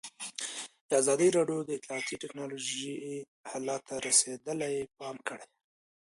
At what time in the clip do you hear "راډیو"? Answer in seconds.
1.37-1.59